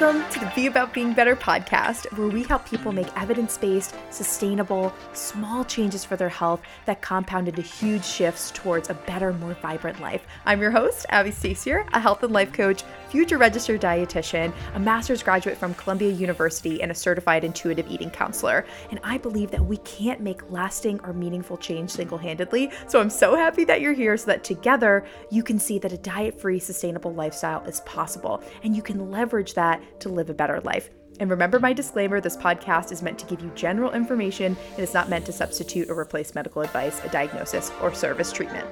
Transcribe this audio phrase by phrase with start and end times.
[0.00, 3.94] Welcome to the Be About Being Better podcast, where we help people make evidence based,
[4.10, 9.52] sustainable, small changes for their health that compound into huge shifts towards a better, more
[9.60, 10.26] vibrant life.
[10.46, 15.22] I'm your host, Abbie Stasior, a health and life coach, future registered dietitian, a master's
[15.22, 18.64] graduate from Columbia University, and a certified intuitive eating counselor.
[18.90, 22.70] And I believe that we can't make lasting or meaningful change single handedly.
[22.88, 25.98] So I'm so happy that you're here so that together you can see that a
[25.98, 30.34] diet free, sustainable lifestyle is possible and you can leverage that that to live a
[30.34, 30.90] better life.
[31.20, 34.94] And remember my disclaimer this podcast is meant to give you general information and is
[34.94, 38.66] not meant to substitute or replace medical advice, a diagnosis, or service treatment.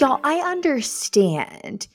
[0.00, 1.88] Y'all, I understand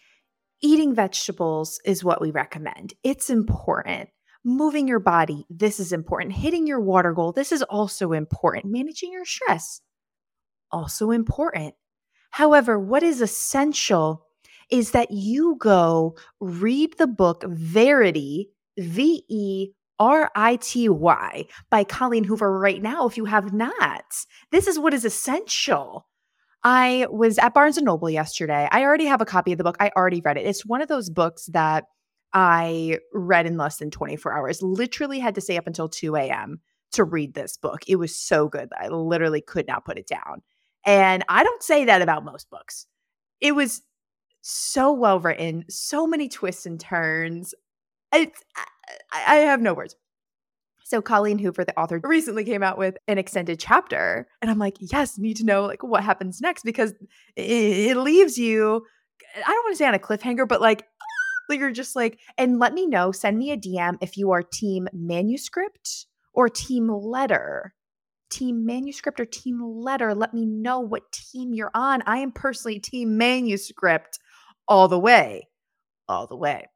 [0.61, 2.93] eating vegetables is what we recommend.
[3.03, 4.09] It's important
[4.43, 6.33] moving your body, this is important.
[6.33, 8.65] Hitting your water goal, this is also important.
[8.65, 9.81] Managing your stress,
[10.71, 11.75] also important.
[12.31, 14.25] However, what is essential
[14.69, 21.83] is that you go read the book Verity, V E R I T Y, by
[21.83, 24.05] Colleen Hoover right now if you have not.
[24.51, 26.07] This is what is essential.
[26.63, 28.67] I was at Barnes and Noble yesterday.
[28.71, 29.77] I already have a copy of the book.
[29.79, 30.45] I already read it.
[30.45, 31.85] It's one of those books that
[32.33, 34.61] I read in less than 24 hours.
[34.61, 36.61] Literally had to stay up until 2 a.m.
[36.93, 37.81] to read this book.
[37.87, 40.41] It was so good I literally could not put it down.
[40.85, 42.85] And I don't say that about most books.
[43.41, 43.81] It was
[44.41, 47.53] so well written, so many twists and turns.
[48.13, 48.43] It's,
[49.11, 49.95] I, I have no words.
[50.89, 54.77] So Colleen Hoover, the author, recently came out with an extended chapter, and I'm like,
[54.79, 56.93] yes, need to know like what happens next because
[57.35, 58.83] it, it leaves you.
[59.35, 60.85] I don't want to say on a cliffhanger, but like
[61.55, 64.87] you're just like, and let me know, send me a DM if you are team
[64.93, 67.73] manuscript or team letter.
[68.29, 70.13] Team manuscript or team letter.
[70.13, 72.03] Let me know what team you're on.
[72.05, 74.19] I am personally team manuscript
[74.67, 75.47] all the way.
[76.07, 76.67] All the way.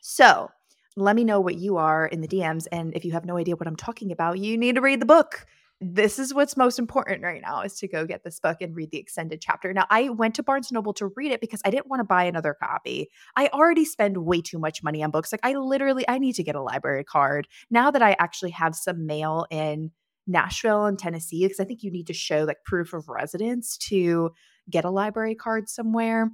[0.00, 0.50] So
[0.96, 2.66] let me know what you are in the DMs.
[2.70, 5.06] And if you have no idea what I'm talking about, you need to read the
[5.06, 5.46] book
[5.80, 8.90] this is what's most important right now is to go get this book and read
[8.90, 9.72] the extended chapter.
[9.72, 12.24] Now, I went to Barnes Noble to read it because I didn't want to buy
[12.24, 13.10] another copy.
[13.36, 15.30] I already spend way too much money on books.
[15.32, 17.46] Like I literally I need to get a library card.
[17.70, 19.92] Now that I actually have some mail in
[20.26, 24.30] Nashville and Tennessee because I think you need to show like proof of residence to
[24.68, 26.30] get a library card somewhere.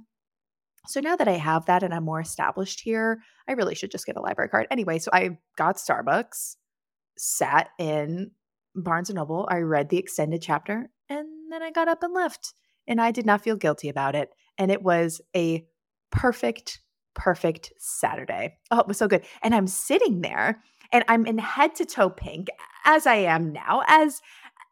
[0.87, 4.05] So now that I have that and I'm more established here, I really should just
[4.05, 4.67] get a library card.
[4.71, 6.55] Anyway, so I got Starbucks,
[7.17, 8.31] sat in
[8.75, 12.53] Barnes and Noble, I read the extended chapter and then I got up and left.
[12.87, 14.29] And I did not feel guilty about it.
[14.57, 15.65] And it was a
[16.11, 16.81] perfect,
[17.15, 18.57] perfect Saturday.
[18.69, 19.25] Oh, it was so good.
[19.41, 22.49] And I'm sitting there and I'm in head to toe pink
[22.85, 24.21] as I am now, as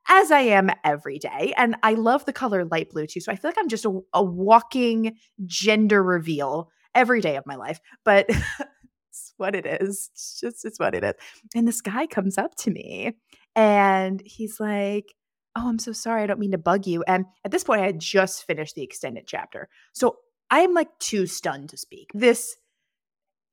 [0.09, 1.53] as I am every day.
[1.57, 3.21] And I love the color light blue too.
[3.21, 5.15] So I feel like I'm just a, a walking
[5.45, 7.79] gender reveal every day of my life.
[8.03, 8.29] But
[9.09, 10.09] it's what it is.
[10.13, 11.13] It's just it's what it is.
[11.55, 13.13] And this guy comes up to me
[13.55, 15.13] and he's like,
[15.55, 16.23] Oh, I'm so sorry.
[16.23, 17.03] I don't mean to bug you.
[17.03, 19.69] And at this point, I had just finished the extended chapter.
[19.93, 20.17] So
[20.49, 22.09] I'm like too stunned to speak.
[22.13, 22.55] This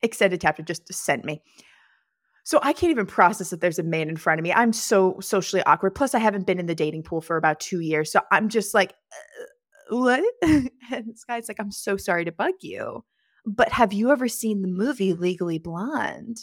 [0.02, 1.42] extended chapter just sent me.
[2.44, 4.52] So I can't even process that there's a man in front of me.
[4.52, 5.94] I'm so socially awkward.
[5.94, 8.10] Plus, I haven't been in the dating pool for about two years.
[8.10, 8.94] So I'm just like,
[9.90, 10.24] uh, what?
[10.42, 10.70] and
[11.06, 13.04] this guy's like, I'm so sorry to bug you.
[13.46, 16.38] But have you ever seen the movie Legally Blonde?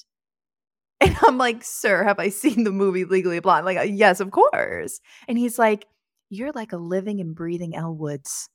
[1.08, 3.66] And I'm like, sir, have I seen the movie Legally Blonde?
[3.66, 5.00] Like, uh, yes, of course.
[5.30, 5.86] And he's like,
[6.30, 8.50] you're like a living and breathing Elle Woods.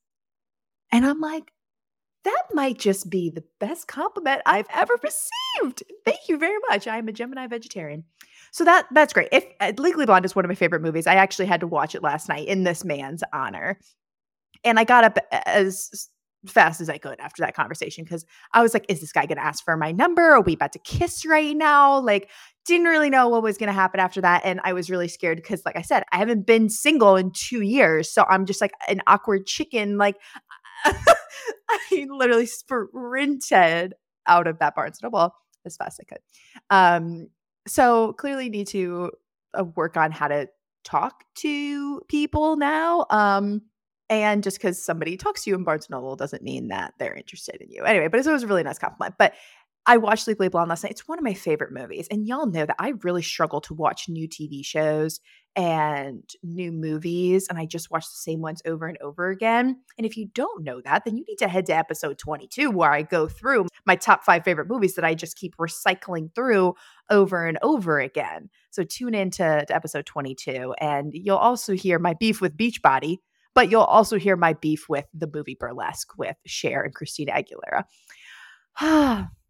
[0.93, 1.51] And I'm like,
[2.25, 5.83] that might just be the best compliment I've ever received.
[6.05, 6.87] Thank you very much.
[6.87, 8.05] I'm a Gemini vegetarian.
[8.51, 9.29] So that that's great.
[9.33, 11.95] If uh, Legally Blonde is one of my favorite movies, I actually had to watch
[11.95, 13.79] it last night in this man's honor.
[14.63, 16.11] And I got up as
[16.47, 19.39] fast as I could after that conversation because I was like, is this guy going
[19.39, 20.23] to ask for my number?
[20.23, 22.01] Are we about to kiss right now?
[22.01, 22.31] Like,
[22.65, 24.43] didn't really know what was going to happen after that.
[24.45, 27.63] And I was really scared because, like I said, I haven't been single in two
[27.63, 28.13] years.
[28.13, 29.99] So I'm just like an awkward chicken.
[29.99, 30.17] Like,
[30.85, 33.95] I literally sprinted
[34.27, 35.35] out of that Barnes Noble
[35.65, 36.23] as fast as I could.
[36.71, 37.29] Um,
[37.67, 39.11] so clearly need to
[39.59, 40.49] uh, work on how to
[40.85, 43.07] talk to people now.
[43.11, 43.63] Um,
[44.09, 47.61] and just because somebody talks to you in Barnes Noble doesn't mean that they're interested
[47.61, 47.85] in you.
[47.85, 49.15] Anyway, but it was a really nice compliment.
[49.19, 49.35] But
[49.85, 50.93] I watched Legally Blonde last night.
[50.93, 52.07] It's one of my favorite movies.
[52.09, 55.19] And y'all know that I really struggle to watch new TV shows
[55.57, 57.49] and new movies.
[57.49, 59.81] And I just watch the same ones over and over again.
[59.99, 62.93] And if you don't know that, then you need to head to episode 22, where
[62.93, 66.75] I go through my top five favorite movies that I just keep recycling through
[67.11, 68.51] over and over again.
[68.71, 73.19] So tune into to episode 22 and you'll also hear my beef with Beachbody,
[73.55, 77.85] but you'll also hear my beef with the movie Burlesque with Cher and Christina Aguilera.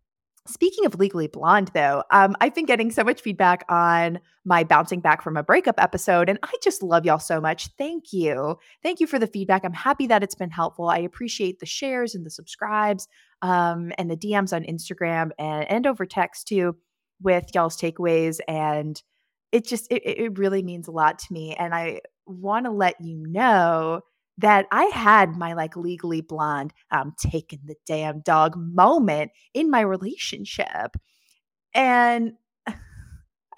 [0.48, 4.98] Speaking of Legally Blonde, though, um, I've been getting so much feedback on my bouncing
[4.98, 7.68] back from a breakup episode, and I just love y'all so much.
[7.78, 8.56] Thank you.
[8.82, 9.64] Thank you for the feedback.
[9.64, 10.88] I'm happy that it's been helpful.
[10.88, 13.06] I appreciate the shares and the subscribes
[13.40, 16.76] um, and the DMs on Instagram and, and over text too
[17.20, 18.40] with y'all's takeaways.
[18.48, 19.00] And
[19.52, 21.54] it just, it, it really means a lot to me.
[21.54, 24.02] And I want to let you know
[24.38, 29.80] that I had my like legally blonde, um, taking the damn dog moment in my
[29.80, 30.96] relationship.
[31.74, 32.32] And
[32.66, 32.74] I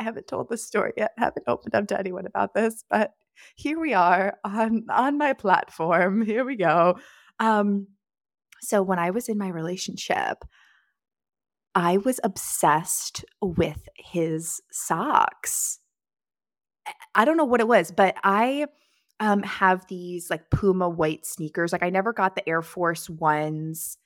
[0.01, 3.13] haven't told the story yet, I haven't opened up to anyone about this, but
[3.57, 6.23] here we are on on my platform.
[6.23, 6.99] Here we go.
[7.41, 7.89] Um,
[8.61, 10.45] so when I was in my relationship,
[11.75, 15.81] I was obsessed with his socks.
[17.15, 18.67] I don't know what it was, but I
[19.21, 21.73] um, have these like Puma white sneakers.
[21.73, 23.97] Like I never got the Air Force ones.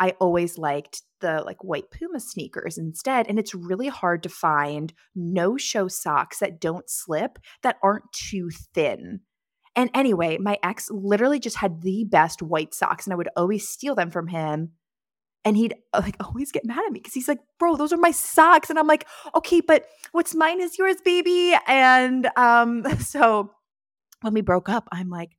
[0.00, 3.26] I always liked the like white Puma sneakers instead.
[3.28, 8.50] And it's really hard to find no show socks that don't slip that aren't too
[8.74, 9.20] thin.
[9.74, 13.68] And anyway, my ex literally just had the best white socks and I would always
[13.68, 14.72] steal them from him.
[15.44, 17.98] And he'd uh, like always get mad at me because he's like, bro, those are
[17.98, 18.70] my socks.
[18.70, 21.54] And I'm like, okay, but what's mine is yours, baby.
[21.66, 23.50] And um, so
[24.20, 25.30] when we broke up, I'm like,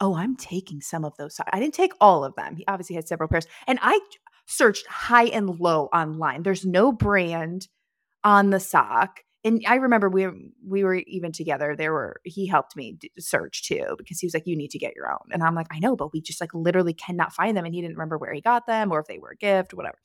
[0.00, 1.50] oh, I'm taking some of those socks.
[1.52, 2.56] I didn't take all of them.
[2.56, 3.46] He obviously had several pairs.
[3.66, 4.00] And I
[4.46, 6.42] searched high and low online.
[6.42, 7.68] There's no brand
[8.24, 9.20] on the sock.
[9.42, 10.28] And I remember we
[10.66, 11.74] we were even together.
[11.74, 14.94] There were he helped me search too because he was like, "You need to get
[14.94, 17.64] your own." And I'm like, "I know, but we just like literally cannot find them."
[17.64, 19.98] And he didn't remember where he got them or if they were a gift, whatever.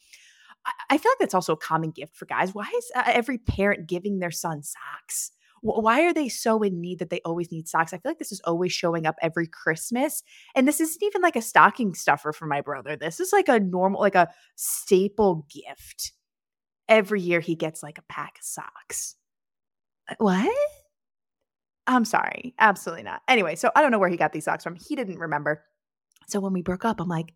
[0.65, 2.53] I, I feel like that's also a common gift for guys.
[2.53, 5.31] Why is uh, every parent giving their son socks?
[5.65, 7.93] why are they so in need that they always need socks?
[7.93, 10.21] I feel like this is always showing up every Christmas.
[10.53, 12.95] And this isn't even like a stocking stuffer for my brother.
[12.95, 16.11] This is like a normal, like a staple gift.
[16.88, 19.15] Every year he gets like a pack of socks.
[20.17, 20.55] What?
[21.87, 22.55] I'm sorry.
[22.59, 23.21] Absolutely not.
[23.27, 24.75] Anyway, so I don't know where he got these socks from.
[24.75, 25.63] He didn't remember.
[26.27, 27.33] So when we broke up, I'm like,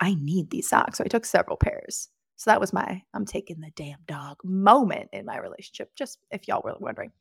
[0.00, 0.98] I need these socks.
[0.98, 2.08] So I took several pairs.
[2.36, 6.48] So that was my I'm taking the damn dog moment in my relationship, just if
[6.48, 7.12] y'all were wondering.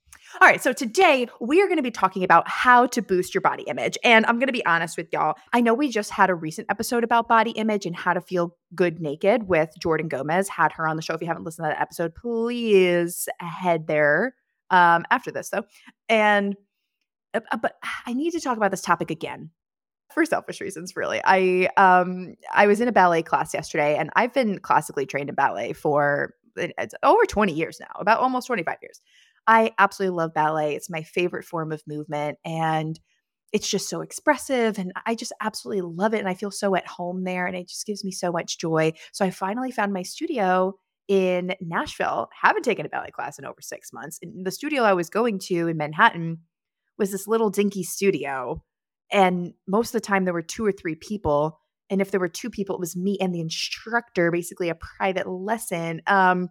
[0.41, 3.41] All right, so today we are going to be talking about how to boost your
[3.41, 3.97] body image.
[4.03, 5.35] And I'm going to be honest with y'all.
[5.51, 8.57] I know we just had a recent episode about body image and how to feel
[8.73, 10.49] good naked with Jordan Gomez.
[10.49, 11.13] Had her on the show.
[11.13, 14.33] If you haven't listened to that episode, please head there
[14.73, 15.63] um, after this, though.
[16.09, 16.55] And
[17.33, 17.75] uh, but
[18.05, 19.51] I need to talk about this topic again
[20.13, 21.21] for selfish reasons really.
[21.23, 25.35] I um i was in a ballet class yesterday and i've been classically trained in
[25.35, 29.01] ballet for it's over 20 years now about almost 25 years.
[29.47, 30.75] I absolutely love ballet.
[30.75, 32.99] It's my favorite form of movement and
[33.51, 36.87] it's just so expressive and i just absolutely love it and i feel so at
[36.87, 38.91] home there and it just gives me so much joy.
[39.11, 40.75] So i finally found my studio
[41.07, 44.93] in nashville haven't taken a ballet class in over six months and the studio i
[44.93, 46.39] was going to in manhattan
[46.97, 48.61] was this little dinky studio
[49.13, 51.59] and most of the time, there were two or three people.
[51.89, 55.29] And if there were two people, it was me and the instructor, basically a private
[55.29, 56.49] lesson, um,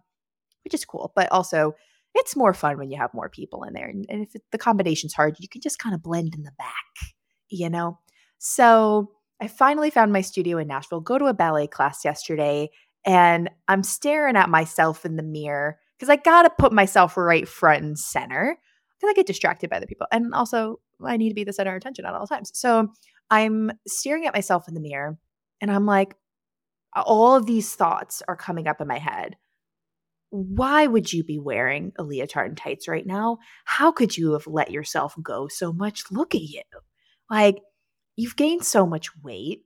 [0.63, 1.11] which is cool.
[1.13, 1.73] But also,
[2.15, 3.87] it's more fun when you have more people in there.
[3.87, 6.53] And, and if it, the combination's hard, you can just kind of blend in the
[6.57, 7.13] back,
[7.49, 7.99] you know?
[8.37, 12.69] So I finally found my studio in Nashville, go to a ballet class yesterday,
[13.05, 17.47] and I'm staring at myself in the mirror because I got to put myself right
[17.47, 18.57] front and center
[18.99, 20.07] because I get distracted by the people.
[20.11, 22.51] And also, I need to be the center of attention at all times.
[22.53, 22.89] So
[23.29, 25.17] I'm staring at myself in the mirror
[25.61, 26.15] and I'm like,
[26.95, 29.35] all of these thoughts are coming up in my head.
[30.29, 33.39] Why would you be wearing a leotard and tights right now?
[33.65, 36.05] How could you have let yourself go so much?
[36.11, 36.61] Look at you.
[37.29, 37.59] Like,
[38.15, 39.63] you've gained so much weight.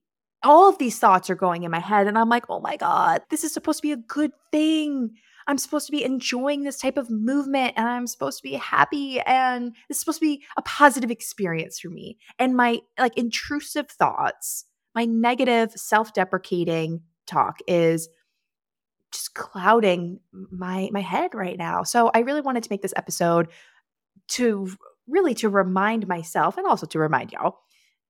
[0.48, 3.22] All of these thoughts are going in my head, and I'm like, oh my God,
[3.30, 5.12] this is supposed to be a good thing.
[5.46, 9.22] I'm supposed to be enjoying this type of movement and I'm supposed to be happy
[9.22, 12.18] and this is supposed to be a positive experience for me.
[12.38, 18.10] And my like intrusive thoughts, my negative self-deprecating talk is
[19.14, 21.84] just clouding my my head right now.
[21.84, 23.48] So I really wanted to make this episode
[24.30, 24.70] to
[25.08, 27.60] really to remind myself and also to remind y'all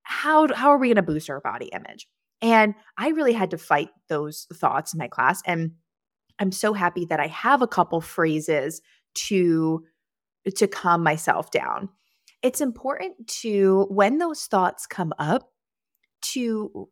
[0.02, 2.08] how how are we going to boost our body image?
[2.42, 5.72] And I really had to fight those thoughts in my class and
[6.40, 8.82] I'm so happy that I have a couple phrases
[9.28, 9.84] to
[10.56, 11.90] to calm myself down.
[12.42, 15.52] It's important to when those thoughts come up
[16.22, 16.90] to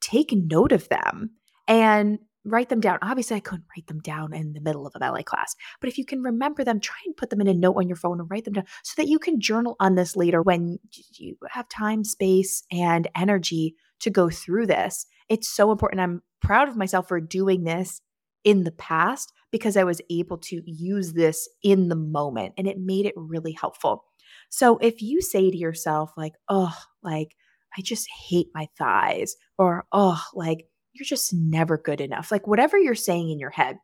[0.00, 1.30] take note of them
[1.68, 2.98] and write them down.
[3.02, 5.98] Obviously, I couldn't write them down in the middle of a ballet class, but if
[5.98, 8.30] you can remember them, try and put them in a note on your phone and
[8.30, 10.78] write them down so that you can journal on this later when
[11.18, 13.74] you have time, space, and energy
[14.04, 15.06] to go through this.
[15.28, 16.00] It's so important.
[16.00, 18.00] I'm proud of myself for doing this
[18.44, 22.78] in the past because I was able to use this in the moment and it
[22.78, 24.04] made it really helpful.
[24.50, 27.34] So if you say to yourself, like, oh, like,
[27.76, 32.78] I just hate my thighs, or oh, like, you're just never good enough, like, whatever
[32.78, 33.78] you're saying in your head,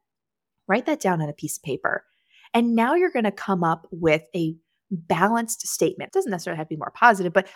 [0.68, 2.04] write that down on a piece of paper.
[2.54, 4.54] And now you're going to come up with a
[4.90, 6.08] balanced statement.
[6.08, 7.48] It doesn't necessarily have to be more positive, but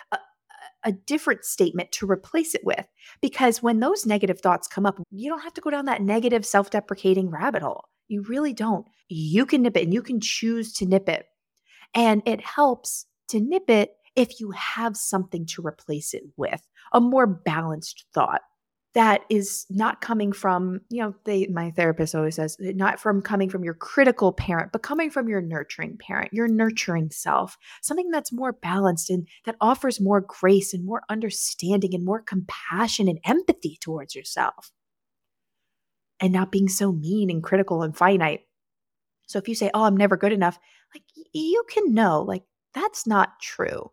[0.85, 2.85] a different statement to replace it with.
[3.21, 6.45] Because when those negative thoughts come up, you don't have to go down that negative,
[6.45, 7.85] self deprecating rabbit hole.
[8.07, 8.85] You really don't.
[9.09, 11.25] You can nip it and you can choose to nip it.
[11.93, 16.61] And it helps to nip it if you have something to replace it with,
[16.93, 18.41] a more balanced thought
[18.95, 23.21] that is not coming from, you know, they my therapist always says, eh, not from
[23.21, 28.09] coming from your critical parent, but coming from your nurturing parent, your nurturing self, something
[28.09, 33.19] that's more balanced and that offers more grace and more understanding and more compassion and
[33.25, 34.71] empathy towards yourself.
[36.21, 38.47] And not being so mean and critical and finite.
[39.27, 40.57] So if you say, "Oh, I'm never good enough,"
[40.93, 43.91] like you can know like that's not true.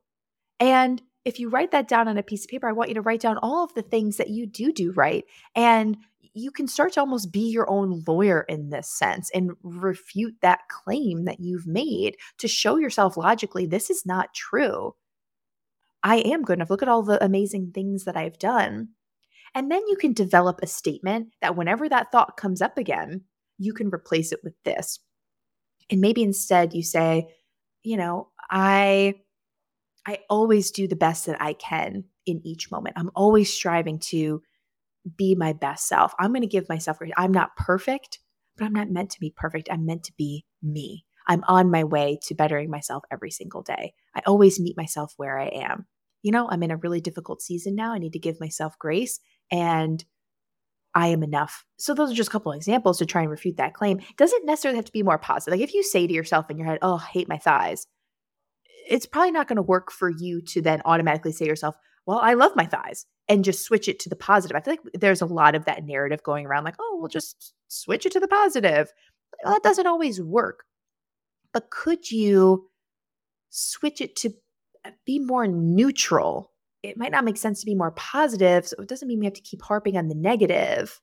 [0.60, 3.02] And if you write that down on a piece of paper, I want you to
[3.02, 5.24] write down all of the things that you do do right.
[5.54, 5.96] And
[6.34, 10.60] you can start to almost be your own lawyer in this sense and refute that
[10.68, 14.94] claim that you've made to show yourself logically this is not true.
[16.02, 16.70] I am good enough.
[16.70, 18.88] Look at all the amazing things that I've done.
[19.54, 23.22] And then you can develop a statement that whenever that thought comes up again,
[23.58, 24.98] you can replace it with this.
[25.90, 27.28] And maybe instead you say,
[27.82, 29.14] you know, I
[30.06, 32.96] I always do the best that I can in each moment.
[32.98, 34.42] I'm always striving to
[35.16, 36.14] be my best self.
[36.18, 37.12] I'm going to give myself grace.
[37.16, 38.18] I'm not perfect,
[38.56, 39.68] but I'm not meant to be perfect.
[39.70, 41.04] I'm meant to be me.
[41.26, 43.94] I'm on my way to bettering myself every single day.
[44.14, 45.86] I always meet myself where I am.
[46.22, 47.92] You know, I'm in a really difficult season now.
[47.92, 50.04] I need to give myself grace and
[50.94, 51.64] I am enough.
[51.78, 54.00] So those are just a couple examples to try and refute that claim.
[54.16, 55.58] Doesn't necessarily have to be more positive.
[55.58, 57.86] Like if you say to yourself in your head, "Oh, I hate my thighs,"
[58.88, 62.34] it's probably not going to work for you to then automatically say yourself, well, I
[62.34, 64.56] love my thighs and just switch it to the positive.
[64.56, 67.54] I feel like there's a lot of that narrative going around like, oh, we'll just
[67.68, 68.92] switch it to the positive.
[69.44, 70.64] Well, that doesn't always work.
[71.52, 72.68] But could you
[73.50, 74.30] switch it to
[74.84, 76.50] uh, be more neutral?
[76.82, 78.66] It might not make sense to be more positive.
[78.66, 81.00] So it doesn't mean we have to keep harping on the negative.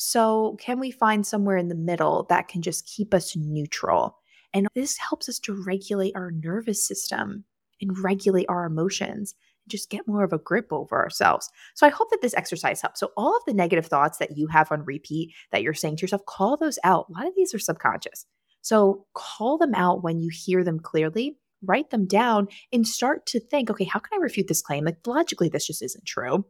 [0.00, 4.16] So, can we find somewhere in the middle that can just keep us neutral?
[4.54, 7.44] And this helps us to regulate our nervous system
[7.80, 11.50] and regulate our emotions and just get more of a grip over ourselves.
[11.74, 13.00] So I hope that this exercise helps.
[13.00, 16.02] So all of the negative thoughts that you have on repeat that you're saying to
[16.02, 17.06] yourself, call those out.
[17.08, 18.26] A lot of these are subconscious.
[18.62, 23.40] So call them out when you hear them clearly, write them down, and start to
[23.40, 24.84] think, okay, how can I refute this claim?
[24.84, 26.44] Like logically, this just isn't true.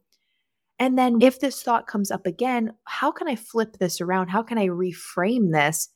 [0.79, 4.29] And then if this thought comes up again, how can I flip this around?
[4.29, 5.89] How can I reframe this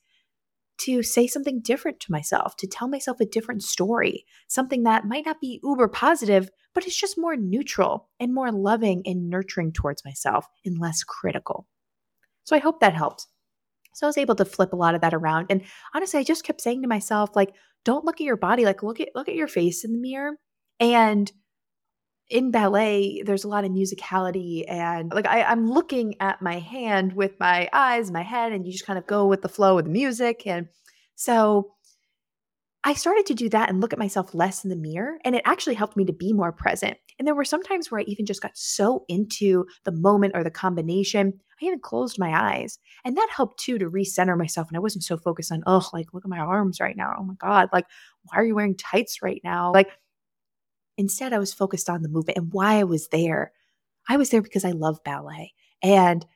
[0.84, 5.26] to say something different to myself, to tell myself a different story, something that might
[5.26, 10.04] not be uber positive, but it's just more neutral and more loving and nurturing towards
[10.04, 11.66] myself and less critical.
[12.44, 13.26] So I hope that helps.
[13.94, 15.46] So I was able to flip a lot of that around.
[15.50, 15.62] And
[15.94, 19.00] honestly, I just kept saying to myself, like, don't look at your body, like look
[19.00, 20.36] at look at your face in the mirror
[20.80, 21.30] and
[22.32, 27.12] in ballet, there's a lot of musicality and like I, I'm looking at my hand
[27.12, 29.84] with my eyes, my head, and you just kind of go with the flow of
[29.84, 30.46] the music.
[30.46, 30.68] And
[31.14, 31.74] so
[32.84, 35.18] I started to do that and look at myself less in the mirror.
[35.24, 36.96] And it actually helped me to be more present.
[37.18, 40.42] And there were some times where I even just got so into the moment or
[40.42, 42.78] the combination, I even closed my eyes.
[43.04, 44.68] And that helped too to recenter myself.
[44.68, 47.14] And I wasn't so focused on, oh, like, look at my arms right now.
[47.16, 47.68] Oh my God.
[47.74, 47.84] Like,
[48.24, 49.70] why are you wearing tights right now?
[49.72, 49.90] Like,
[50.96, 53.52] Instead, I was focused on the movement and why I was there.
[54.08, 55.54] I was there because I love ballet.
[55.82, 56.26] And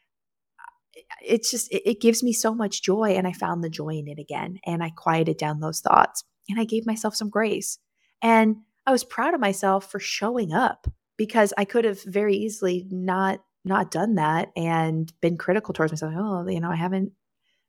[1.23, 3.11] it's just, it, it gives me so much joy.
[3.11, 4.59] And I found the joy in it again.
[4.65, 7.79] And I quieted down those thoughts and I gave myself some grace.
[8.23, 10.87] And I was proud of myself for showing up
[11.17, 16.15] because I could have very easily not not done that and been critical towards myself.
[16.17, 17.11] Oh, you know, I haven't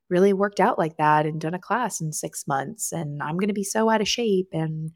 [0.09, 3.47] really worked out like that and done a class in six months and I'm going
[3.47, 4.91] to be so out of shape and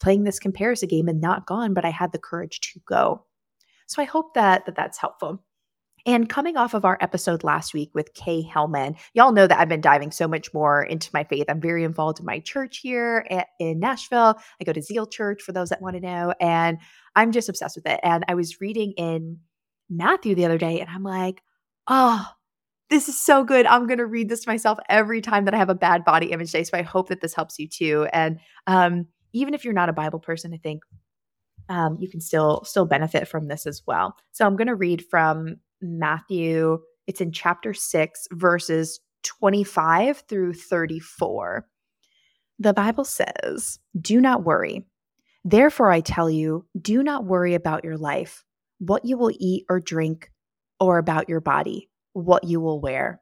[0.00, 3.24] playing this comparison game and not gone, but I had the courage to go.
[3.86, 5.42] So I hope that, that that's helpful.
[6.06, 9.68] And coming off of our episode last week with Kay Hellman, y'all know that I've
[9.68, 11.46] been diving so much more into my faith.
[11.48, 13.26] I'm very involved in my church here
[13.58, 14.38] in Nashville.
[14.60, 16.78] I go to Zeal Church for those that want to know, and
[17.16, 17.98] I'm just obsessed with it.
[18.04, 19.40] And I was reading in
[19.90, 21.42] Matthew the other day, and I'm like,
[21.88, 22.24] oh,
[22.88, 23.66] this is so good.
[23.66, 26.52] I'm going to read this myself every time that I have a bad body image
[26.52, 26.62] day.
[26.62, 28.06] So I hope that this helps you too.
[28.12, 28.38] And
[28.68, 30.82] um, even if you're not a Bible person, I think
[31.68, 34.16] um, you can still still benefit from this as well.
[34.32, 36.78] So I'm going to read from Matthew.
[37.06, 41.66] It's in chapter six, verses 25 through 34.
[42.58, 44.86] The Bible says, "Do not worry.
[45.44, 48.44] Therefore, I tell you, do not worry about your life,
[48.78, 50.32] what you will eat or drink,
[50.80, 53.20] or about your body, what you will wear."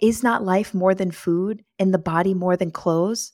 [0.00, 3.33] Is not life more than food, and the body more than clothes?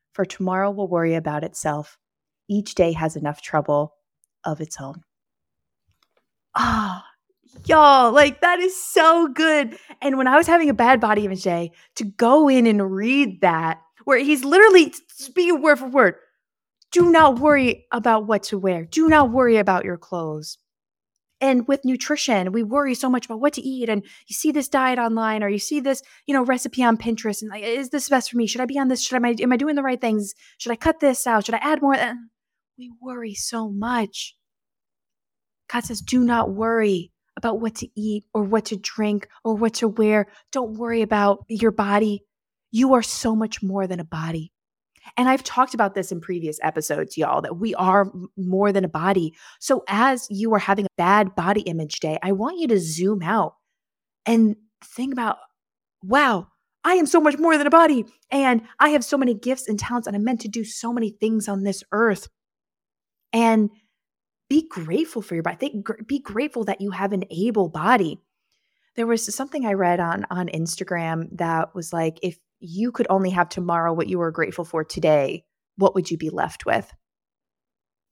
[0.13, 1.97] for tomorrow will worry about itself.
[2.49, 3.93] Each day has enough trouble
[4.43, 5.03] of its own.
[6.55, 7.05] Ah,
[7.65, 9.77] y'all, like that is so good.
[10.01, 13.41] And when I was having a bad body image day, to go in and read
[13.41, 16.15] that, where he's literally speaking word for word,
[16.91, 20.57] do not worry about what to wear, do not worry about your clothes.
[21.41, 23.89] And with nutrition, we worry so much about what to eat.
[23.89, 27.41] And you see this diet online, or you see this, you know, recipe on Pinterest,
[27.41, 28.45] and like, is this best for me?
[28.45, 29.03] Should I be on this?
[29.03, 30.35] Should I am I doing the right things?
[30.59, 31.45] Should I cut this out?
[31.45, 31.95] Should I add more?
[31.95, 32.13] Eh,
[32.77, 34.35] we worry so much.
[35.71, 39.75] God says, do not worry about what to eat or what to drink or what
[39.75, 40.27] to wear.
[40.51, 42.23] Don't worry about your body.
[42.71, 44.50] You are so much more than a body.
[45.17, 48.89] And I've talked about this in previous episodes, y'all, that we are more than a
[48.89, 49.33] body.
[49.59, 53.21] So as you are having a bad body image day, I want you to zoom
[53.23, 53.55] out
[54.25, 55.37] and think about,
[56.03, 56.47] wow,
[56.83, 58.05] I am so much more than a body.
[58.31, 61.11] And I have so many gifts and talents, and I'm meant to do so many
[61.11, 62.27] things on this earth
[63.33, 63.69] and
[64.49, 65.57] be grateful for your body.
[65.57, 68.19] Think, be grateful that you have an able body.
[68.95, 73.31] There was something I read on on Instagram that was like, if you could only
[73.31, 75.45] have tomorrow what you were grateful for today,
[75.77, 76.91] what would you be left with?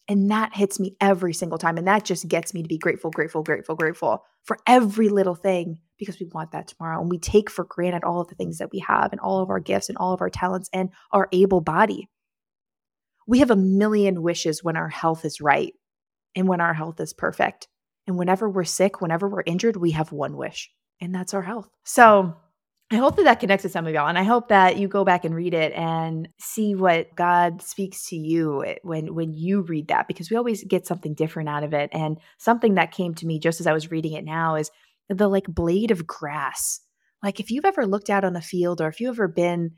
[0.07, 1.77] And that hits me every single time.
[1.77, 5.79] And that just gets me to be grateful, grateful, grateful, grateful for every little thing
[5.99, 6.99] because we want that tomorrow.
[6.99, 9.51] And we take for granted all of the things that we have and all of
[9.51, 12.09] our gifts and all of our talents and our able body
[13.29, 15.73] we have a million wishes when our health is right
[16.35, 17.67] and when our health is perfect.
[18.07, 21.69] And whenever we're sick, whenever we're injured, we have one wish, and that's our health.
[21.83, 22.35] So
[22.91, 24.08] I hope that that connects to some of y'all.
[24.08, 28.08] And I hope that you go back and read it and see what God speaks
[28.08, 31.63] to you eh, when, when you read that, because we always get something different out
[31.63, 31.91] of it.
[31.93, 34.71] And something that came to me just as I was reading it now is
[35.08, 36.80] the like blade of grass.
[37.21, 39.71] Like if you've ever looked out on a field or if you've ever been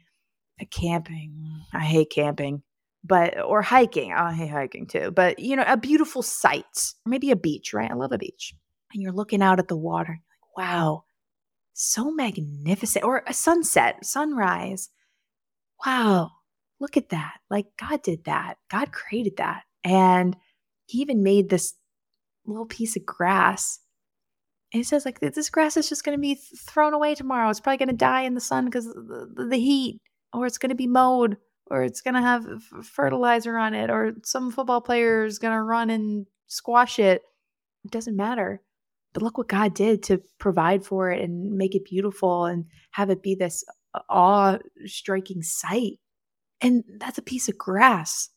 [0.70, 2.64] camping, I hate camping,
[3.04, 4.14] but or hiking.
[4.14, 7.92] Oh, I hate hiking too, but you know, a beautiful sight, maybe a beach, right?
[7.92, 8.54] I love a beach.
[8.94, 11.04] And you're looking out at the water, like, wow,
[11.74, 13.06] so magnificent.
[13.06, 14.90] Or a sunset, sunrise.
[15.86, 16.32] Wow,
[16.80, 17.36] look at that.
[17.50, 18.56] Like God did that.
[18.70, 19.64] God created that.
[19.84, 20.36] And
[20.86, 21.74] he even made this
[22.46, 23.80] little piece of grass.
[24.74, 27.50] And he says, like, this grass is just going to be thrown away tomorrow.
[27.50, 30.00] It's probably going to die in the sun because the, the heat,
[30.34, 31.38] or it's going to be mowed
[31.72, 32.46] or it's going to have
[32.84, 37.22] fertilizer on it, or some football player is going to run and squash it.
[37.86, 38.62] It doesn't matter.
[39.14, 43.10] But look what God did to provide for it and make it beautiful and have
[43.10, 43.64] it be this
[44.10, 46.00] awe striking sight.
[46.62, 48.30] And that's a piece of grass.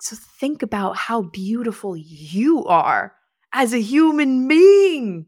[0.00, 3.14] So think about how beautiful you are
[3.52, 5.26] as a human being.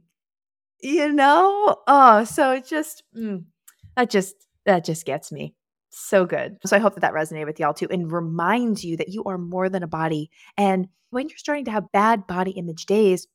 [0.83, 1.76] You know?
[1.87, 3.44] Oh, so it just, mm,
[3.96, 5.55] that just, that just gets me.
[5.90, 6.57] So good.
[6.64, 9.38] So I hope that that resonated with y'all too and reminds you that you are
[9.38, 10.31] more than a body.
[10.57, 13.26] And when you're starting to have bad body image days,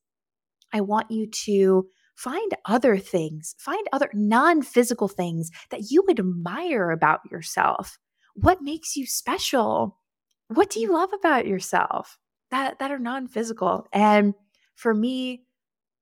[0.73, 6.91] I want you to find other things, find other non physical things that you admire
[6.91, 7.97] about yourself.
[8.36, 9.99] What makes you special?
[10.47, 12.17] What do you love about yourself
[12.51, 13.86] that, that are non physical?
[13.91, 14.34] And
[14.75, 15.45] for me,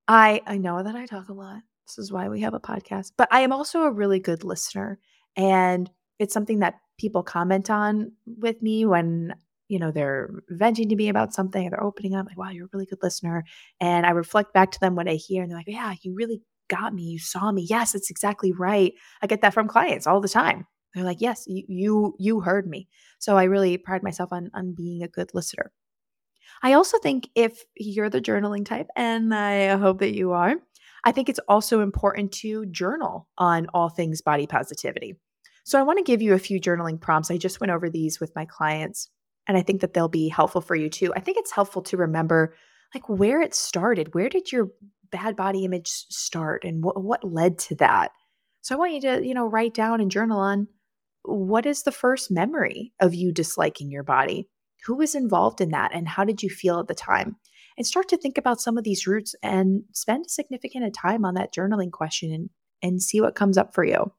[0.08, 3.12] I I know that I talk a lot, This is why we have a podcast.
[3.17, 4.99] But I am also a really good listener.
[5.36, 9.34] And it's something that people comment on with me when
[9.67, 12.69] you know they're venting to me about something they're opening up like wow you're a
[12.73, 13.43] really good listener
[13.80, 16.41] and i reflect back to them what i hear and they're like yeah you really
[16.69, 17.65] got me you saw me.
[17.69, 20.65] Yes it's exactly right i get that from clients all the time.
[20.93, 22.88] They're like yes you you, you heard me.
[23.19, 25.71] So i really pride myself on on being a good listener.
[26.62, 30.56] I also think if you're the journaling type and i hope that you are
[31.04, 35.15] i think it's also important to journal on all things body positivity.
[35.65, 37.32] So I want to give you a few journaling prompts.
[37.32, 39.10] I just went over these with my clients
[39.47, 41.13] and I think that they'll be helpful for you too.
[41.15, 42.56] I think it's helpful to remember
[42.93, 44.13] like where it started.
[44.13, 44.69] Where did your
[45.12, 48.12] bad body image start and what what led to that?
[48.62, 50.67] So I want you to, you know, write down and journal on
[51.23, 54.49] what is the first memory of you disliking your body?
[54.86, 57.38] Who was involved in that and how did you feel at the time?
[57.77, 61.34] And start to think about some of these roots and spend a significant time on
[61.36, 62.49] that journaling question and,
[62.82, 64.12] and see what comes up for you.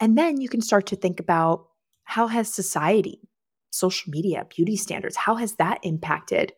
[0.00, 1.66] And then you can start to think about
[2.04, 3.20] how has society,
[3.70, 6.52] social media, beauty standards, how has that impacted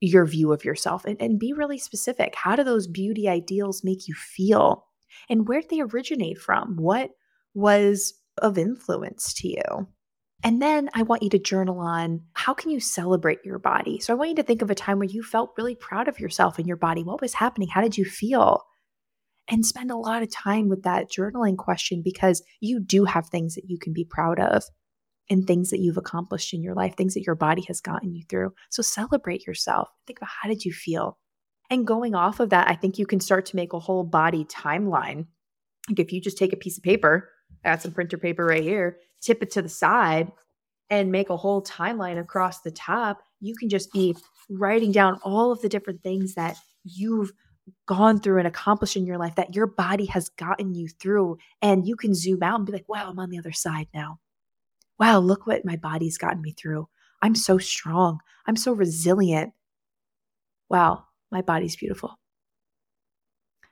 [0.00, 1.04] your view of yourself?
[1.04, 2.34] And, and be really specific.
[2.34, 4.86] How do those beauty ideals make you feel?
[5.28, 6.76] And where did they originate from?
[6.76, 7.10] What
[7.54, 9.88] was of influence to you?
[10.44, 14.00] And then I want you to journal on how can you celebrate your body?
[14.00, 16.18] So I want you to think of a time where you felt really proud of
[16.18, 17.04] yourself and your body.
[17.04, 17.68] What was happening?
[17.68, 18.64] How did you feel?
[19.48, 23.54] and spend a lot of time with that journaling question because you do have things
[23.54, 24.64] that you can be proud of
[25.30, 28.24] and things that you've accomplished in your life, things that your body has gotten you
[28.28, 28.52] through.
[28.70, 29.88] So celebrate yourself.
[30.06, 31.18] Think about how did you feel?
[31.70, 34.44] And going off of that, I think you can start to make a whole body
[34.44, 35.26] timeline.
[35.88, 37.30] Like if you just take a piece of paper,
[37.64, 40.30] I got some printer paper right here, tip it to the side,
[40.90, 44.14] and make a whole timeline across the top, you can just be
[44.50, 47.32] writing down all of the different things that you've
[47.86, 51.38] gone through and accomplished in your life that your body has gotten you through.
[51.62, 54.18] And you can zoom out and be like, wow, I'm on the other side now.
[55.02, 56.86] Wow, look what my body's gotten me through.
[57.22, 58.20] I'm so strong.
[58.46, 59.52] I'm so resilient.
[60.70, 62.20] Wow, my body's beautiful.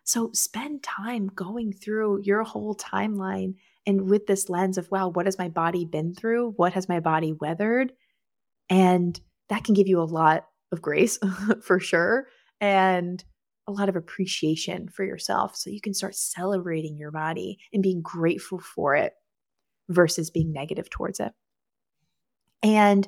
[0.02, 3.54] So spend time going through your whole timeline
[3.86, 6.54] and with this lens of, wow, what has my body been through?
[6.56, 7.92] What has my body weathered?
[8.68, 11.16] And that can give you a lot of grace
[11.62, 12.26] for sure.
[12.60, 13.22] And
[13.68, 18.02] a lot of appreciation for yourself so you can start celebrating your body and being
[18.02, 19.12] grateful for it
[19.90, 21.32] versus being negative towards it.
[22.62, 23.06] And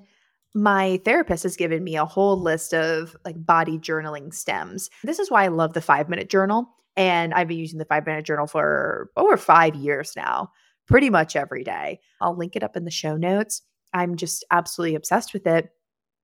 [0.55, 4.91] my therapist has given me a whole list of like body journaling stems.
[5.03, 8.47] This is why I love the 5-minute journal and I've been using the 5-minute journal
[8.47, 10.51] for over 5 years now,
[10.87, 12.01] pretty much every day.
[12.21, 13.63] I'll link it up in the show notes.
[13.95, 15.71] I'm just absolutely obsessed with it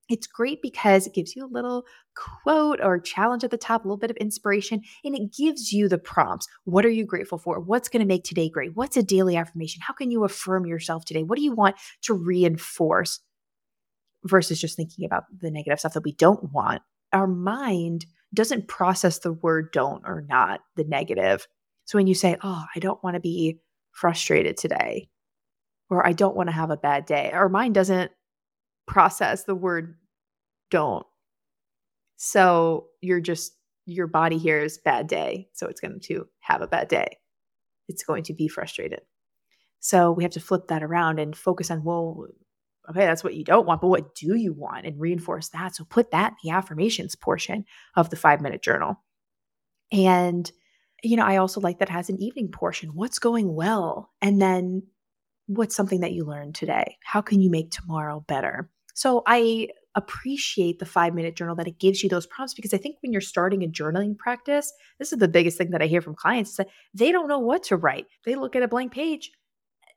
[0.09, 1.85] it's great because it gives you a little
[2.17, 5.89] quote or challenge at the top, a little bit of inspiration, and it gives you
[5.89, 6.49] the prompts.
[6.65, 7.61] What are you grateful for?
[7.61, 8.75] What's going to make today great?
[8.75, 9.83] What's a daily affirmation?
[9.87, 11.23] How can you affirm yourself today?
[11.23, 13.21] What do you want to reinforce
[14.25, 16.83] versus just thinking about the negative stuff that we don't want?
[17.13, 21.47] Our mind doesn't process the word don't or not, the negative.
[21.85, 23.61] So when you say, Oh, I don't want to be
[23.93, 25.09] frustrated today,
[25.91, 28.11] or I don't want to have a bad day, our mind doesn't
[28.89, 29.97] process the word
[30.71, 31.07] don't.
[32.17, 33.53] So you're just,
[33.87, 35.49] your body hears bad day.
[35.55, 37.19] So it's going to have a bad day.
[37.87, 39.01] It's going to be frustrated.
[39.81, 42.27] So we have to flip that around and focus on, well,
[42.91, 44.87] okay, that's what you don't want, but what do you want?
[44.87, 45.77] And reinforce that.
[45.77, 47.65] So put that in the affirmations portion
[47.97, 49.03] of the five minute journal.
[49.93, 50.51] And,
[51.03, 52.91] you know, I also like that has an evening portion.
[52.91, 54.11] What's going well?
[54.21, 54.83] And then
[55.47, 56.97] what's something that you learned today?
[57.05, 58.71] How can you make tomorrow better?
[58.99, 62.79] So I appreciate the five minute journal that it gives you those prompts because I
[62.79, 66.03] think when you're starting a journaling practice, this is the biggest thing that I hear
[66.03, 68.07] from clients that they don't know what to write.
[68.25, 69.31] They look at a blank page,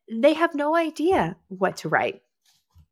[0.08, 2.22] they have no idea what to write.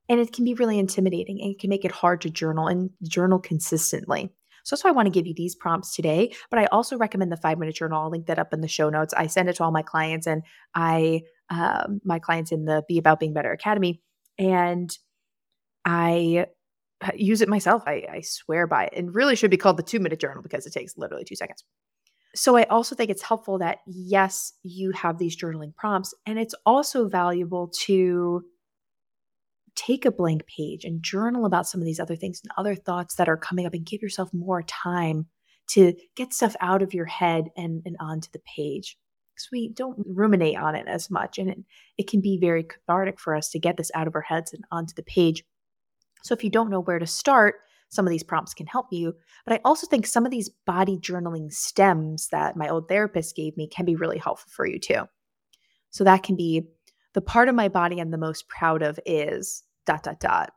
[0.10, 2.90] And it can be really intimidating and it can make it hard to journal and
[3.04, 4.32] journal consistently.
[4.64, 6.34] So that's why I want to give you these prompts today.
[6.50, 8.02] But I also recommend the five minute journal.
[8.02, 9.14] I'll link that up in the show notes.
[9.16, 10.42] I send it to all my clients and
[10.74, 14.02] I, um, my clients in the Be About Being Better Academy.
[14.40, 14.90] And
[15.90, 16.46] I
[17.16, 17.84] use it myself.
[17.88, 18.94] I, I swear by it.
[18.96, 21.64] And really should be called the two minute journal because it takes literally two seconds.
[22.36, 26.54] So I also think it's helpful that, yes, you have these journaling prompts, and it's
[26.64, 28.44] also valuable to
[29.76, 33.16] take a blank page and journal about some of these other things and other thoughts
[33.16, 35.26] that are coming up and give yourself more time
[35.70, 38.98] to get stuff out of your head and, and onto the page.
[39.34, 41.58] Because we don't ruminate on it as much, and it,
[41.98, 44.64] it can be very cathartic for us to get this out of our heads and
[44.70, 45.44] onto the page
[46.24, 47.56] so if you don't know where to start,
[47.90, 49.16] some of these prompts can help you.
[49.46, 53.58] But I also think some of these body journaling stems that my old therapist gave
[53.58, 55.04] me can be really helpful for you too.
[55.90, 56.68] So that can be
[57.14, 60.52] the part of my body I'm the most proud of is dot, dot, dot,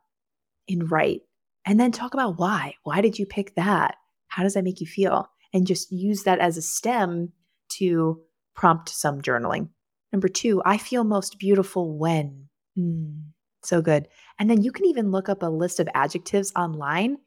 [0.67, 1.21] in write.
[1.65, 2.75] And then talk about why.
[2.83, 3.95] Why did you pick that?
[4.27, 5.27] How does that make you feel?
[5.53, 7.31] And just use that as a stem
[7.77, 8.21] to
[8.53, 9.69] prompt some journaling.
[10.11, 12.49] Number two, I feel most beautiful when.
[12.77, 13.23] Mm,
[13.65, 14.07] so good.
[14.39, 17.17] And then you can even look up a list of adjectives online,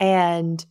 [0.00, 0.64] and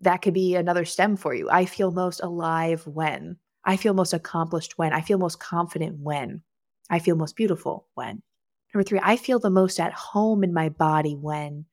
[0.00, 1.48] that could be another stem for you.
[1.50, 3.36] I feel most alive when.
[3.64, 4.92] I feel most accomplished when.
[4.92, 6.42] I feel most confident when.
[6.90, 8.22] I feel most beautiful when.
[8.74, 11.64] Number three, I feel the most at home in my body when.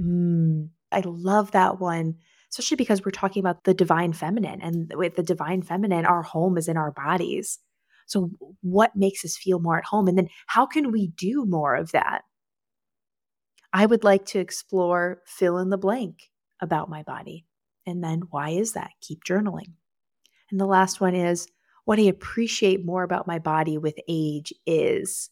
[0.00, 2.16] Mm, I love that one,
[2.50, 4.60] especially because we're talking about the divine feminine.
[4.60, 7.58] And with the divine feminine, our home is in our bodies.
[8.10, 8.28] So,
[8.60, 10.08] what makes us feel more at home?
[10.08, 12.22] And then, how can we do more of that?
[13.72, 17.46] I would like to explore fill in the blank about my body.
[17.86, 18.90] And then, why is that?
[19.00, 19.72] Keep journaling.
[20.50, 21.46] And the last one is
[21.84, 25.30] what I appreciate more about my body with age is.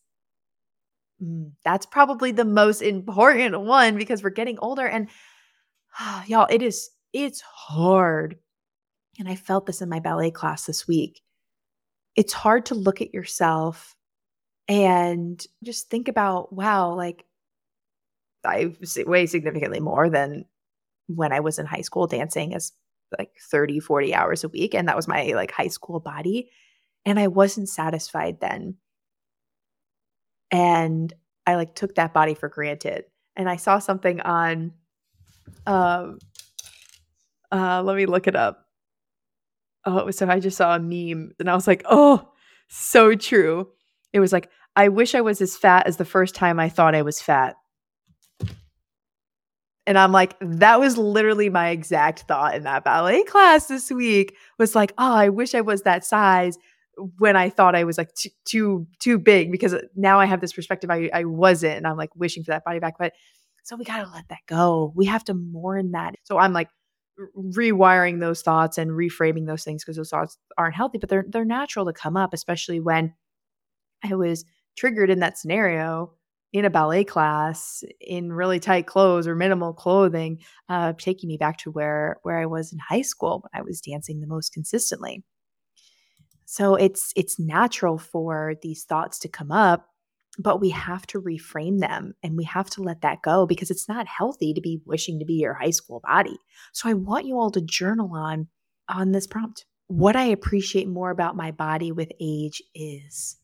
[1.20, 5.08] Mm, that's probably the most important one because we're getting older and
[5.98, 8.36] oh, y'all, it is, it's hard.
[9.18, 11.20] And I felt this in my ballet class this week
[12.18, 13.94] it's hard to look at yourself
[14.66, 17.24] and just think about, wow, like
[18.44, 18.74] I
[19.06, 20.44] weigh significantly more than
[21.06, 22.72] when I was in high school dancing as
[23.16, 24.74] like 30, 40 hours a week.
[24.74, 26.50] And that was my like high school body.
[27.06, 28.78] And I wasn't satisfied then.
[30.50, 31.12] And
[31.46, 33.04] I like took that body for granted.
[33.36, 34.72] And I saw something on
[35.68, 36.18] um
[37.52, 38.67] uh let me look it up
[39.84, 42.30] oh, so I just saw a meme and I was like, oh,
[42.68, 43.68] so true.
[44.12, 46.94] It was like, I wish I was as fat as the first time I thought
[46.94, 47.56] I was fat.
[49.86, 54.36] And I'm like, that was literally my exact thought in that ballet class this week
[54.58, 56.58] was like, oh, I wish I was that size
[57.18, 60.40] when I thought I was like too too, too big because uh, now I have
[60.40, 62.94] this perspective I, I wasn't and I'm like wishing for that body back.
[62.98, 63.14] But
[63.64, 64.92] so we got to let that go.
[64.94, 66.16] We have to mourn that.
[66.24, 66.68] So I'm like
[67.36, 71.44] rewiring those thoughts and reframing those things because those thoughts aren't healthy, but they're they're
[71.44, 73.14] natural to come up, especially when
[74.04, 74.44] I was
[74.76, 76.12] triggered in that scenario
[76.52, 81.58] in a ballet class in really tight clothes or minimal clothing, uh, taking me back
[81.58, 85.24] to where where I was in high school when I was dancing the most consistently.
[86.46, 89.88] So it's it's natural for these thoughts to come up
[90.38, 93.88] but we have to reframe them and we have to let that go because it's
[93.88, 96.38] not healthy to be wishing to be your high school body.
[96.72, 98.46] So I want you all to journal on
[98.88, 99.66] on this prompt.
[99.88, 103.36] What I appreciate more about my body with age is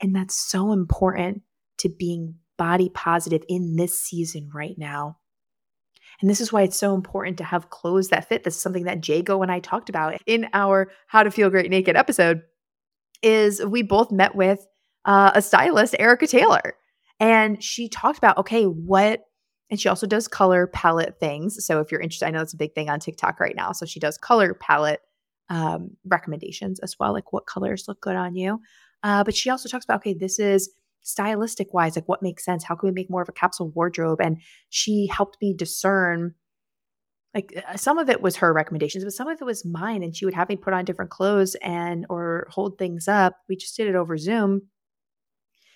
[0.00, 1.42] and that's so important
[1.78, 5.18] to being body positive in this season right now.
[6.20, 8.44] And this is why it's so important to have clothes that fit.
[8.44, 11.70] This is something that Jago and I talked about in our How to Feel Great
[11.70, 12.42] Naked episode.
[13.22, 14.66] Is we both met with
[15.04, 16.74] uh, a stylist, Erica Taylor.
[17.20, 19.24] And she talked about, okay, what,
[19.70, 21.64] and she also does color palette things.
[21.64, 23.72] So if you're interested, I know it's a big thing on TikTok right now.
[23.72, 25.00] So she does color palette
[25.48, 28.60] um, recommendations as well, like what colors look good on you.
[29.02, 30.70] Uh, but she also talks about, okay, this is
[31.02, 32.64] stylistic wise, like what makes sense?
[32.64, 34.20] How can we make more of a capsule wardrobe?
[34.20, 34.38] And
[34.68, 36.34] she helped me discern
[37.34, 40.14] like uh, some of it was her recommendations but some of it was mine and
[40.14, 43.76] she would have me put on different clothes and or hold things up we just
[43.76, 44.62] did it over zoom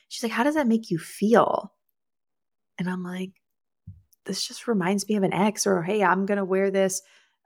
[0.08, 1.72] She's like, How does that make you feel?
[2.78, 3.32] And I'm like,
[4.24, 7.02] This just reminds me of an ex, or hey, I'm going to wear this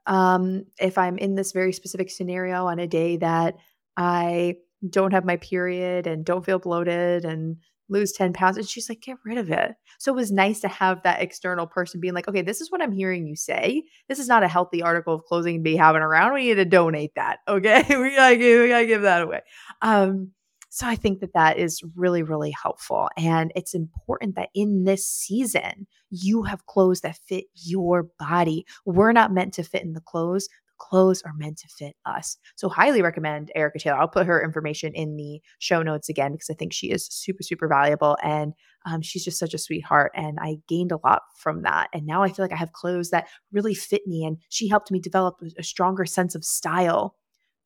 [0.07, 3.55] um, if I'm in this very specific scenario on a day that
[3.97, 4.55] I
[4.89, 7.57] don't have my period and don't feel bloated and
[7.91, 8.57] lose 10 pounds.
[8.57, 9.75] And she's like, get rid of it.
[9.99, 12.81] So it was nice to have that external person being like, okay, this is what
[12.81, 13.83] I'm hearing you say.
[14.07, 16.33] This is not a healthy article of clothing to be having around.
[16.33, 17.39] We need to donate that.
[17.47, 17.83] Okay.
[17.89, 19.41] we gotta give, that away.
[19.81, 20.31] Um,
[20.73, 23.09] so I think that that is really, really helpful.
[23.17, 28.65] And it's important that in this season, you have clothes that fit your body.
[28.85, 30.47] We're not meant to fit in the clothes.
[30.47, 32.37] The clothes are meant to fit us.
[32.55, 33.97] So highly recommend Erica Taylor.
[33.97, 37.43] I'll put her information in the show notes again because I think she is super,
[37.43, 38.17] super valuable.
[38.23, 38.53] And
[38.85, 40.13] um, she's just such a sweetheart.
[40.15, 41.89] And I gained a lot from that.
[41.93, 44.23] And now I feel like I have clothes that really fit me.
[44.23, 47.17] And she helped me develop a stronger sense of style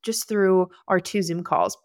[0.01, 1.77] just through our two Zoom calls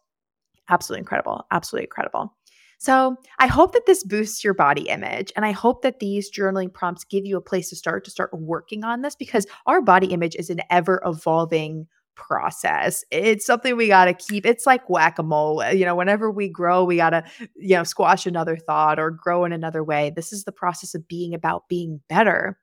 [0.70, 1.44] absolutely incredible.
[1.50, 2.35] Absolutely incredible.
[2.78, 5.33] So, I hope that this boosts your body image.
[5.37, 8.30] And I hope that these journaling prompts give you a place to start to start
[8.33, 13.04] working on this because our body image is an ever evolving process.
[13.11, 14.46] It's something we got to keep.
[14.46, 15.64] It's like whack a mole.
[15.72, 17.24] You know, whenever we grow, we got to,
[17.56, 20.12] you know, squash another thought or grow in another way.
[20.14, 22.59] This is the process of being about being better.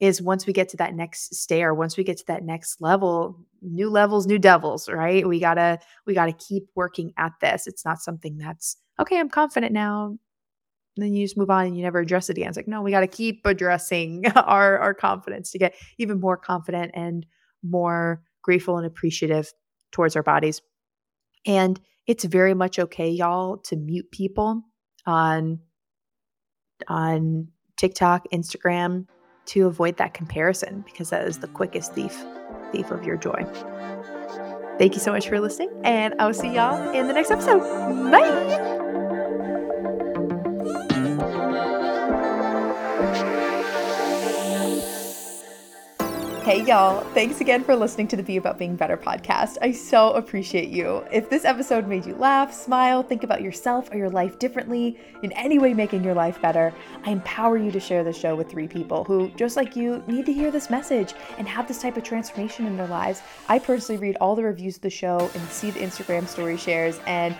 [0.00, 3.38] Is once we get to that next stair, once we get to that next level,
[3.62, 5.26] new levels, new devils, right?
[5.26, 7.66] We gotta we gotta keep working at this.
[7.66, 9.18] It's not something that's okay.
[9.18, 10.18] I'm confident now.
[10.96, 12.48] Then you just move on and you never address it again.
[12.48, 16.36] It's like no, we got to keep addressing our our confidence to get even more
[16.36, 17.24] confident and
[17.62, 19.52] more grateful and appreciative
[19.90, 20.60] towards our bodies.
[21.46, 24.62] And it's very much okay, y'all, to mute people
[25.06, 25.60] on
[26.88, 29.06] on TikTok, Instagram
[29.46, 32.24] to avoid that comparison because that is the quickest thief
[32.72, 33.44] thief of your joy.
[34.78, 37.60] Thank you so much for listening, and I'll see y'all in the next episode.
[38.10, 38.73] Bye.
[46.44, 47.00] Hey, y'all.
[47.14, 49.56] Thanks again for listening to the Be About Being Better podcast.
[49.62, 51.02] I so appreciate you.
[51.10, 55.32] If this episode made you laugh, smile, think about yourself or your life differently, in
[55.32, 56.74] any way making your life better,
[57.06, 60.26] I empower you to share the show with three people who, just like you, need
[60.26, 63.22] to hear this message and have this type of transformation in their lives.
[63.48, 67.00] I personally read all the reviews of the show and see the Instagram story shares,
[67.06, 67.34] and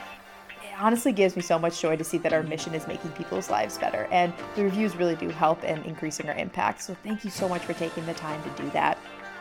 [0.79, 3.79] honestly gives me so much joy to see that our mission is making people's lives
[3.79, 4.09] better.
[4.11, 6.83] And the reviews really do help in increasing our impact.
[6.83, 8.99] So thank you so much for taking the time to do that.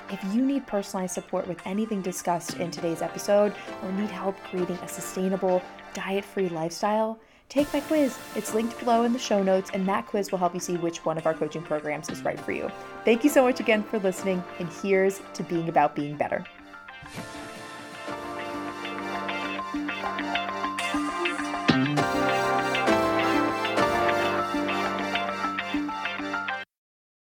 [0.09, 4.77] If you need personalized support with anything discussed in today's episode or need help creating
[4.77, 5.61] a sustainable,
[5.93, 7.19] diet free lifestyle,
[7.49, 8.17] take my quiz.
[8.35, 11.05] It's linked below in the show notes, and that quiz will help you see which
[11.05, 12.69] one of our coaching programs is right for you.
[13.05, 16.45] Thank you so much again for listening, and here's to being about being better.